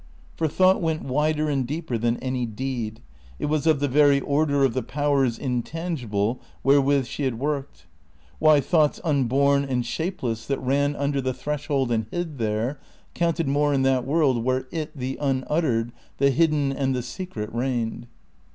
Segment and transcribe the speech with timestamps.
[0.35, 3.03] For thought went wider and deeper than any deed;
[3.37, 7.85] it was of the very order of the Powers intangible wherewith she had worked.
[8.39, 12.79] Why, thoughts unborn and shapeless, that ran under the threshold and hid there,
[13.13, 18.07] counted more in that world where It, the Unuttered, the Hidden and the Secret, reigned.